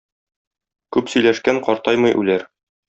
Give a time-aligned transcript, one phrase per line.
[0.97, 2.49] Күп сөйләшкән картаймый үләр.